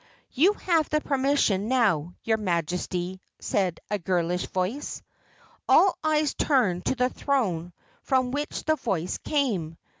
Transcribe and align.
"You 0.31 0.53
have 0.53 0.89
the 0.89 0.99
permission 0.99 1.67
now, 1.67 2.15
your 2.23 2.39
Majesty," 2.39 3.21
said 3.39 3.79
a 3.91 3.99
girlish 3.99 4.47
voice. 4.47 5.03
All 5.69 5.95
eyes 6.03 6.33
turned 6.33 6.85
to 6.85 6.95
the 6.95 7.09
throne 7.11 7.71
from 8.01 8.31
which 8.31 8.63
the 8.63 8.77
voice 8.77 9.19
came. 9.19 9.77